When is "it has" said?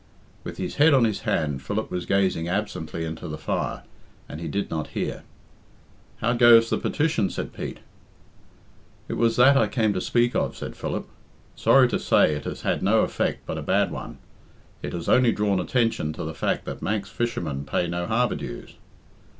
12.33-12.63, 14.81-15.07